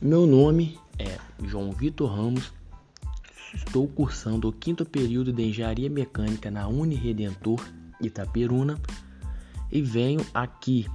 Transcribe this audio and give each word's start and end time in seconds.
Meu 0.00 0.28
nome 0.28 0.78
é 0.96 1.18
João 1.42 1.72
Vitor 1.72 2.08
Ramos, 2.08 2.52
estou 3.52 3.88
cursando 3.88 4.48
o 4.48 4.52
quinto 4.52 4.84
período 4.84 5.32
de 5.32 5.42
Engenharia 5.42 5.90
Mecânica 5.90 6.52
na 6.52 6.68
Uniredentor 6.68 7.60
Itaperuna 8.00 8.78
e 9.72 9.82
venho 9.82 10.24
aqui 10.32 10.86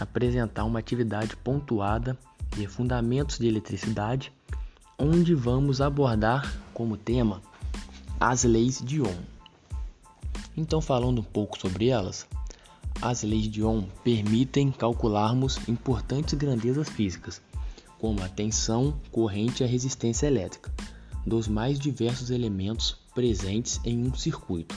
apresentar 0.00 0.64
uma 0.64 0.78
atividade 0.78 1.36
pontuada 1.36 2.18
de 2.56 2.66
fundamentos 2.66 3.38
de 3.38 3.46
eletricidade, 3.46 4.32
onde 4.98 5.34
vamos 5.34 5.82
abordar 5.82 6.50
como 6.72 6.96
tema 6.96 7.42
as 8.18 8.44
leis 8.44 8.82
de 8.82 9.02
Ohm. 9.02 9.20
Então, 10.56 10.80
falando 10.80 11.20
um 11.20 11.24
pouco 11.24 11.60
sobre 11.60 11.88
elas, 11.88 12.26
as 13.02 13.22
leis 13.22 13.48
de 13.48 13.62
Ohm 13.62 13.84
permitem 14.02 14.72
calcularmos 14.72 15.58
importantes 15.68 16.32
grandezas 16.32 16.88
físicas, 16.88 17.42
como 18.00 18.22
a 18.22 18.28
tensão, 18.28 18.98
corrente 19.10 19.62
e 19.62 19.64
a 19.64 19.68
resistência 19.68 20.26
elétrica, 20.26 20.72
dos 21.26 21.46
mais 21.46 21.78
diversos 21.78 22.30
elementos 22.30 22.96
presentes 23.14 23.80
em 23.84 24.02
um 24.06 24.14
circuito. 24.14 24.74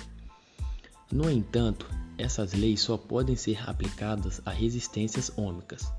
No 1.12 1.30
entanto, 1.30 1.90
essas 2.18 2.54
leis 2.54 2.82
só 2.82 2.98
podem 2.98 3.36
ser 3.36 3.70
aplicadas 3.70 4.42
a 4.46 4.52
resistências 4.52 5.32
ômicas, 5.38 5.92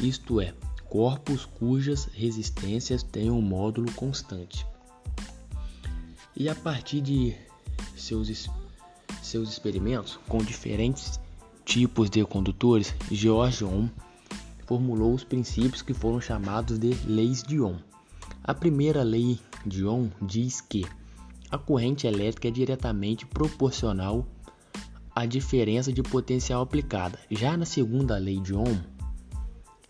isto 0.00 0.40
é, 0.40 0.52
corpos 0.88 1.44
cujas 1.44 2.06
resistências 2.12 3.02
têm 3.02 3.30
um 3.30 3.40
módulo 3.40 3.90
constante. 3.92 4.66
E 6.36 6.48
a 6.48 6.54
partir 6.54 7.00
de 7.00 7.36
seus, 7.96 8.50
seus 9.22 9.48
experimentos 9.50 10.18
com 10.28 10.38
diferentes 10.38 11.20
tipos 11.64 12.10
de 12.10 12.24
condutores, 12.24 12.94
George 13.10 13.64
Ohm 13.64 13.88
formulou 14.66 15.14
os 15.14 15.24
princípios 15.24 15.82
que 15.82 15.94
foram 15.94 16.20
chamados 16.20 16.78
de 16.78 16.94
leis 17.06 17.42
de 17.42 17.60
Ohm. 17.60 17.76
A 18.42 18.54
primeira 18.54 19.02
lei 19.02 19.38
de 19.64 19.84
Ohm 19.84 20.10
diz 20.20 20.60
que 20.60 20.84
a 21.50 21.58
corrente 21.58 22.06
elétrica 22.06 22.48
é 22.48 22.50
diretamente 22.50 23.26
proporcional 23.26 24.26
à 25.14 25.24
diferença 25.26 25.92
de 25.92 26.02
potencial 26.02 26.62
aplicada. 26.62 27.18
Já 27.30 27.56
na 27.56 27.64
segunda 27.64 28.18
lei 28.18 28.40
de 28.40 28.54
Ohm, 28.54 28.80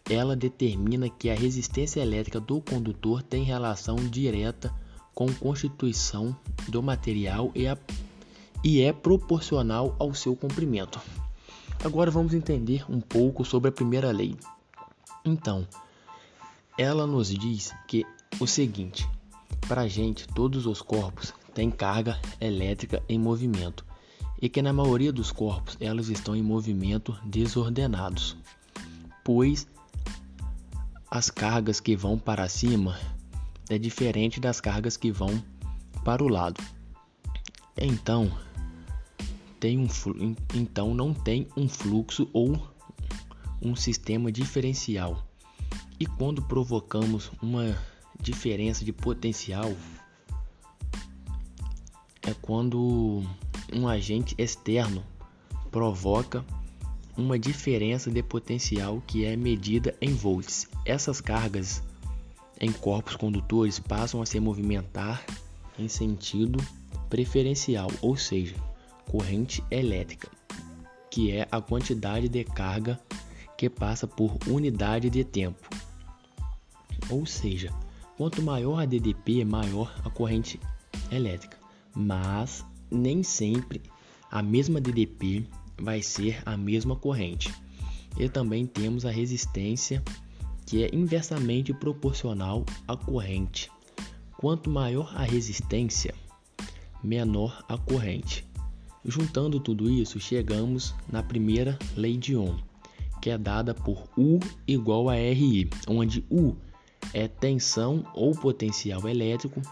ela 0.08 0.36
determina 0.36 1.08
que 1.08 1.30
a 1.30 1.34
resistência 1.34 2.00
elétrica 2.00 2.38
do 2.38 2.60
condutor 2.60 3.22
tem 3.22 3.42
relação 3.42 3.96
direta 3.96 4.72
com 5.14 5.26
a 5.26 5.34
constituição 5.34 6.36
do 6.68 6.82
material 6.82 7.50
e, 7.54 7.66
a, 7.66 7.78
e 8.62 8.82
é 8.82 8.92
proporcional 8.92 9.96
ao 9.98 10.14
seu 10.14 10.36
comprimento. 10.36 11.00
Agora 11.82 12.10
vamos 12.10 12.34
entender 12.34 12.84
um 12.90 13.00
pouco 13.00 13.44
sobre 13.44 13.68
a 13.68 13.72
primeira 13.72 14.10
lei. 14.10 14.36
Então, 15.24 15.66
ela 16.76 17.06
nos 17.06 17.28
diz 17.28 17.72
que 17.88 18.04
o 18.38 18.46
seguinte: 18.46 19.08
para 19.66 19.82
a 19.82 19.88
gente, 19.88 20.26
todos 20.28 20.66
os 20.66 20.82
corpos 20.82 21.32
têm 21.54 21.70
carga 21.70 22.20
elétrica 22.40 23.02
em 23.08 23.18
movimento 23.18 23.84
e 24.40 24.48
que 24.48 24.60
na 24.60 24.72
maioria 24.72 25.12
dos 25.12 25.32
corpos 25.32 25.76
elas 25.80 26.08
estão 26.08 26.36
em 26.36 26.42
movimento 26.42 27.18
desordenados, 27.24 28.36
pois 29.24 29.66
as 31.10 31.30
cargas 31.30 31.80
que 31.80 31.96
vão 31.96 32.18
para 32.18 32.48
cima 32.48 32.98
é 33.70 33.78
diferente 33.78 34.40
das 34.40 34.60
cargas 34.60 34.96
que 34.96 35.10
vão 35.10 35.42
para 36.04 36.22
o 36.22 36.28
lado. 36.28 36.62
Então, 37.76 38.30
tem 39.58 39.78
um, 39.78 39.88
então 40.54 40.94
não 40.94 41.14
tem 41.14 41.48
um 41.56 41.68
fluxo 41.68 42.28
ou 42.32 42.73
um 43.60 43.74
sistema 43.74 44.30
diferencial. 44.30 45.26
E 45.98 46.06
quando 46.06 46.42
provocamos 46.42 47.30
uma 47.42 47.76
diferença 48.20 48.84
de 48.84 48.92
potencial, 48.92 49.72
é 52.22 52.34
quando 52.40 53.22
um 53.72 53.86
agente 53.88 54.34
externo 54.38 55.04
provoca 55.70 56.44
uma 57.16 57.38
diferença 57.38 58.10
de 58.10 58.22
potencial 58.22 59.02
que 59.06 59.24
é 59.24 59.36
medida 59.36 59.94
em 60.00 60.14
volts. 60.14 60.68
Essas 60.84 61.20
cargas 61.20 61.82
em 62.60 62.72
corpos 62.72 63.16
condutores 63.16 63.78
passam 63.78 64.20
a 64.22 64.26
se 64.26 64.40
movimentar 64.40 65.24
em 65.78 65.88
sentido 65.88 66.58
preferencial, 67.08 67.90
ou 68.00 68.16
seja, 68.16 68.54
corrente 69.10 69.62
elétrica, 69.70 70.28
que 71.10 71.30
é 71.30 71.46
a 71.50 71.60
quantidade 71.60 72.28
de 72.28 72.44
carga 72.44 72.98
que 73.56 73.68
passa 73.70 74.06
por 74.06 74.36
unidade 74.46 75.08
de 75.10 75.24
tempo. 75.24 75.68
Ou 77.10 77.26
seja, 77.26 77.72
quanto 78.16 78.42
maior 78.42 78.80
a 78.80 78.84
DDP, 78.84 79.44
maior 79.44 79.94
a 80.04 80.10
corrente 80.10 80.60
elétrica. 81.10 81.58
Mas 81.94 82.64
nem 82.90 83.22
sempre 83.22 83.82
a 84.30 84.42
mesma 84.42 84.80
DDP 84.80 85.46
vai 85.78 86.02
ser 86.02 86.42
a 86.44 86.56
mesma 86.56 86.96
corrente. 86.96 87.52
E 88.18 88.28
também 88.28 88.66
temos 88.66 89.04
a 89.04 89.10
resistência, 89.10 90.02
que 90.66 90.84
é 90.84 90.90
inversamente 90.92 91.72
proporcional 91.74 92.64
à 92.86 92.96
corrente. 92.96 93.70
Quanto 94.38 94.70
maior 94.70 95.12
a 95.16 95.22
resistência, 95.22 96.14
menor 97.02 97.64
a 97.68 97.76
corrente. 97.76 98.46
Juntando 99.04 99.60
tudo 99.60 99.90
isso, 99.90 100.18
chegamos 100.18 100.94
na 101.10 101.22
primeira 101.22 101.78
lei 101.94 102.16
de 102.16 102.34
Ohm, 102.36 102.56
que 103.24 103.30
é 103.30 103.38
dada 103.38 103.72
por 103.72 104.06
U 104.18 104.38
igual 104.68 105.08
a 105.08 105.14
RI, 105.14 105.70
onde 105.88 106.22
U 106.30 106.54
é 107.14 107.26
tensão 107.26 108.04
ou 108.12 108.32
potencial 108.32 109.08
elétrico, 109.08 109.62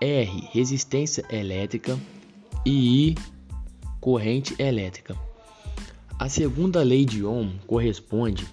R 0.00 0.48
resistência 0.52 1.24
elétrica 1.28 1.98
e 2.64 3.08
I 3.08 3.14
corrente 4.00 4.54
elétrica. 4.62 5.16
A 6.16 6.28
segunda 6.28 6.84
lei 6.84 7.04
de 7.04 7.24
Ohm 7.24 7.58
corresponde 7.66 8.46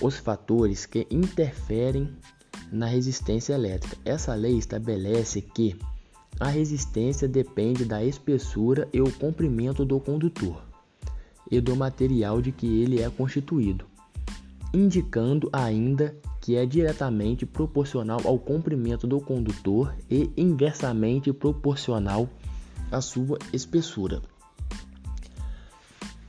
os 0.00 0.16
fatores 0.16 0.86
que 0.86 1.04
interferem 1.10 2.08
na 2.70 2.86
resistência 2.86 3.54
elétrica. 3.54 3.98
Essa 4.04 4.36
lei 4.36 4.56
estabelece 4.56 5.42
que 5.42 5.76
a 6.38 6.46
resistência 6.46 7.26
depende 7.26 7.84
da 7.84 8.04
espessura 8.04 8.88
e 8.92 9.00
o 9.00 9.10
comprimento 9.10 9.84
do 9.84 9.98
condutor 9.98 10.69
e 11.50 11.60
do 11.60 11.74
material 11.74 12.40
de 12.40 12.52
que 12.52 12.82
ele 12.82 13.00
é 13.00 13.10
constituído, 13.10 13.84
indicando 14.72 15.48
ainda 15.52 16.14
que 16.40 16.56
é 16.56 16.64
diretamente 16.64 17.44
proporcional 17.44 18.20
ao 18.24 18.38
comprimento 18.38 19.06
do 19.06 19.20
condutor 19.20 19.94
e 20.10 20.30
inversamente 20.36 21.32
proporcional 21.32 22.28
à 22.90 23.00
sua 23.00 23.38
espessura. 23.52 24.22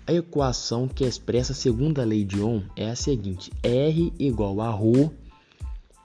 A 0.06 0.14
equação 0.14 0.88
que 0.88 1.06
expressa 1.06 1.54
a 1.54 1.56
segunda 1.56 2.04
lei 2.04 2.26
de 2.26 2.42
Ohm 2.42 2.64
é 2.76 2.90
a 2.90 2.96
seguinte: 2.96 3.52
R 3.64 4.12
igual 4.20 4.60
a 4.60 4.72
ρ 4.72 5.10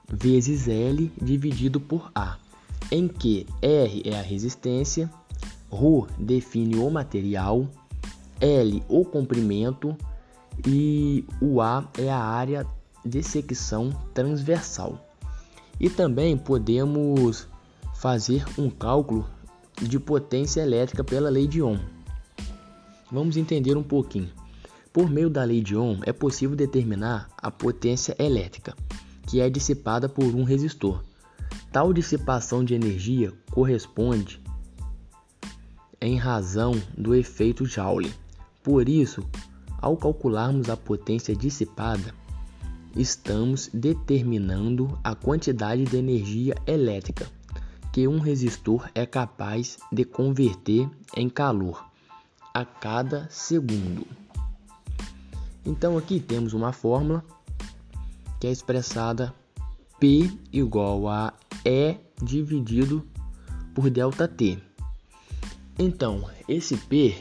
vezes 0.09 0.67
L 0.67 1.11
dividido 1.21 1.79
por 1.79 2.09
A, 2.15 2.37
em 2.91 3.07
que 3.07 3.45
R 3.61 4.01
é 4.05 4.17
a 4.17 4.21
resistência, 4.21 5.11
ρ 5.69 6.07
define 6.17 6.77
o 6.77 6.89
material, 6.89 7.67
L 8.39 8.83
o 8.87 9.03
comprimento 9.05 9.95
e 10.65 11.25
o 11.41 11.61
A 11.61 11.89
é 11.97 12.09
a 12.09 12.19
área 12.19 12.65
de 13.05 13.21
secção 13.23 13.89
transversal. 14.13 15.05
E 15.79 15.89
também 15.89 16.37
podemos 16.37 17.47
fazer 17.95 18.45
um 18.57 18.69
cálculo 18.69 19.27
de 19.81 19.99
potência 19.99 20.61
elétrica 20.61 21.03
pela 21.03 21.29
lei 21.29 21.47
de 21.47 21.61
Ohm. 21.61 21.79
Vamos 23.11 23.37
entender 23.37 23.77
um 23.77 23.83
pouquinho. 23.83 24.29
Por 24.91 25.09
meio 25.09 25.29
da 25.29 25.43
lei 25.43 25.61
de 25.61 25.75
Ohm, 25.75 25.99
é 26.03 26.11
possível 26.11 26.55
determinar 26.55 27.29
a 27.37 27.51
potência 27.51 28.15
elétrica, 28.17 28.75
que 29.27 29.39
é 29.39 29.49
dissipada 29.49 30.09
por 30.09 30.25
um 30.35 30.43
resistor. 30.43 31.03
Tal 31.71 31.93
dissipação 31.93 32.63
de 32.63 32.73
energia 32.73 33.31
corresponde 33.51 34.41
em 36.01 36.15
razão 36.17 36.71
do 36.97 37.13
efeito 37.13 37.65
Joule. 37.65 38.11
Por 38.67 38.89
isso, 38.89 39.23
ao 39.81 39.95
calcularmos 39.95 40.69
a 40.69 40.75
potência 40.75 41.33
dissipada, 41.33 42.13
estamos 42.97 43.69
determinando 43.73 44.99
a 45.01 45.15
quantidade 45.15 45.85
de 45.85 45.95
energia 45.95 46.53
elétrica 46.67 47.31
que 47.93 48.09
um 48.09 48.19
resistor 48.19 48.89
é 48.93 49.05
capaz 49.05 49.77
de 49.89 50.03
converter 50.03 50.89
em 51.15 51.29
calor 51.29 51.89
a 52.53 52.65
cada 52.65 53.29
segundo. 53.29 54.05
Então 55.65 55.97
aqui 55.97 56.19
temos 56.19 56.51
uma 56.51 56.73
fórmula 56.73 57.23
que 58.37 58.47
é 58.47 58.51
expressada 58.51 59.33
P 59.97 60.29
igual 60.51 61.07
a 61.07 61.33
E 61.63 61.95
dividido 62.21 63.07
por 63.73 63.89
delta 63.89 64.27
T. 64.27 64.57
Então, 65.79 66.29
esse 66.49 66.75
P 66.75 67.15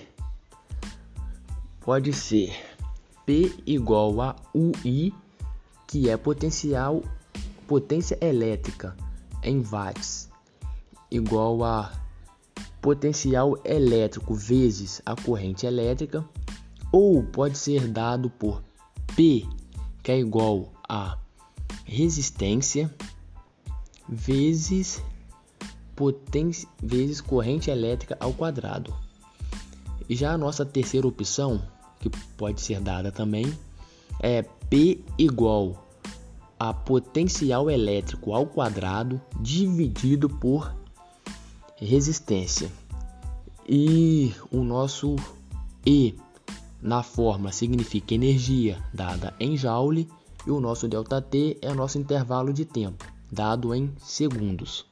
pode 1.86 2.12
ser 2.12 2.52
P 3.24 3.54
igual 3.64 4.20
a 4.20 4.34
UI, 4.52 5.14
que 5.86 6.10
é 6.10 6.16
potencial 6.16 7.00
potência 7.64 8.18
elétrica 8.20 8.96
em 9.40 9.62
watts 9.62 10.28
igual 11.08 11.62
a 11.62 11.92
potencial 12.82 13.56
elétrico 13.64 14.34
vezes 14.34 15.00
a 15.06 15.14
corrente 15.14 15.64
elétrica, 15.64 16.28
ou 16.90 17.22
pode 17.22 17.56
ser 17.56 17.86
dado 17.86 18.30
por 18.30 18.64
P, 19.14 19.46
que 20.02 20.10
é 20.10 20.18
igual 20.18 20.72
a 20.88 21.16
resistência 21.84 22.92
vezes 24.08 25.00
potência 25.94 26.68
vezes 26.82 27.20
corrente 27.20 27.70
elétrica 27.70 28.16
ao 28.18 28.32
quadrado. 28.32 28.92
Já 30.10 30.32
a 30.32 30.38
nossa 30.38 30.64
terceira 30.64 31.06
opção, 31.06 31.62
que 32.10 32.18
pode 32.36 32.60
ser 32.60 32.80
dada 32.80 33.10
também, 33.12 33.46
é 34.20 34.42
P 34.42 35.00
igual 35.18 35.86
a 36.58 36.72
potencial 36.72 37.70
elétrico 37.70 38.32
ao 38.32 38.46
quadrado 38.46 39.20
dividido 39.40 40.28
por 40.28 40.74
resistência. 41.76 42.70
E 43.68 44.32
o 44.50 44.62
nosso 44.62 45.16
E 45.84 46.14
na 46.80 47.02
fórmula 47.02 47.52
significa 47.52 48.14
energia 48.14 48.78
dada 48.92 49.34
em 49.38 49.56
joule 49.56 50.08
e 50.46 50.50
o 50.50 50.60
nosso 50.60 50.88
ΔT 50.88 51.58
é 51.60 51.70
o 51.70 51.74
nosso 51.74 51.98
intervalo 51.98 52.52
de 52.52 52.64
tempo 52.64 53.16
dado 53.30 53.74
em 53.74 53.92
segundos. 53.98 54.86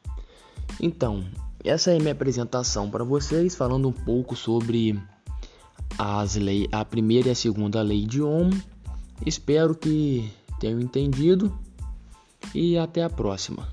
Então, 0.81 1.25
essa 1.63 1.93
é 1.93 1.97
a 1.97 2.01
minha 2.01 2.13
apresentação 2.13 2.91
para 2.91 3.05
vocês, 3.05 3.55
falando 3.55 3.89
um 3.89 3.93
pouco 3.93 4.37
sobre 4.37 5.01
as 5.99 6.37
leis, 6.37 6.69
a 6.73 6.85
primeira 6.85 7.29
e 7.29 7.33
a 7.33 7.35
segunda 7.35 7.83
lei 7.83 8.05
de 8.05 8.23
Ohm. 8.23 8.51
Espero 9.25 9.75
que 9.75 10.31
tenham 10.59 10.81
entendido 10.81 11.57
e 12.55 12.77
até 12.77 13.03
a 13.03 13.11
próxima. 13.11 13.69